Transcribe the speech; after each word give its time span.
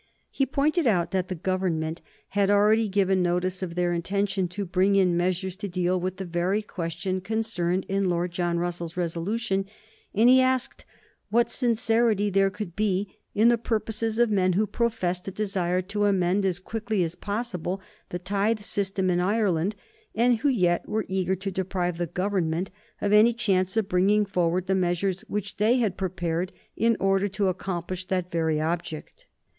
He 0.31 0.47
pointed 0.47 0.87
out 0.87 1.11
that 1.11 1.27
the 1.27 1.35
Government 1.35 2.01
had 2.29 2.49
already 2.49 2.87
given 2.87 3.21
notice 3.21 3.61
of 3.61 3.75
their 3.75 3.93
intention 3.93 4.47
to 4.47 4.65
bring 4.65 4.95
in 4.95 5.15
measures 5.15 5.55
to 5.57 5.69
deal 5.69 5.99
with 5.99 6.17
the 6.17 6.25
very 6.25 6.63
question 6.63 7.21
concerned 7.21 7.85
in 7.87 8.09
Lord 8.09 8.31
John 8.31 8.57
Russell's 8.57 8.97
resolution; 8.97 9.65
and 10.15 10.27
he 10.27 10.41
asked 10.41 10.85
what 11.29 11.51
sincerity 11.51 12.31
there 12.31 12.49
could 12.49 12.75
be 12.75 13.15
in 13.35 13.49
the 13.49 13.59
purposes 13.59 14.17
of 14.17 14.31
men 14.31 14.53
who 14.53 14.65
professed 14.65 15.27
a 15.27 15.31
desire 15.31 15.83
to 15.83 16.05
amend 16.05 16.45
as 16.45 16.57
quickly 16.57 17.03
as 17.03 17.13
possible 17.13 17.79
the 18.09 18.17
tithe 18.17 18.61
system 18.61 19.11
in 19.11 19.19
Ireland, 19.19 19.75
and 20.15 20.37
who 20.39 20.49
yet 20.49 20.89
were 20.89 21.05
eager 21.09 21.35
to 21.35 21.51
deprive 21.51 21.99
the 21.99 22.07
Government 22.07 22.71
of 23.01 23.13
any 23.13 23.33
chance 23.35 23.77
of 23.77 23.87
bringing 23.87 24.25
forward 24.25 24.65
the 24.65 24.73
measures 24.73 25.21
which 25.27 25.57
they 25.57 25.77
had 25.77 25.95
prepared 25.95 26.51
in 26.75 26.97
order 26.99 27.27
to 27.27 27.49
accomplish 27.49 28.05
that 28.07 28.31
very 28.31 28.59
object. 28.59 29.27